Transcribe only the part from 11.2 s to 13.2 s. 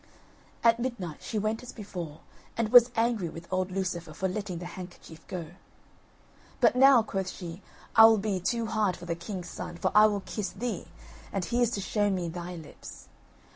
and he is to show me thy lips."